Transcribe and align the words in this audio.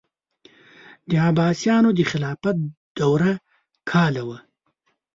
د 1.09 1.11
عباسیانو 1.27 1.89
د 1.97 2.01
خلافت 2.11 2.57
دوره 2.99 3.31
کاله 3.89 4.23
وه. 4.27 4.37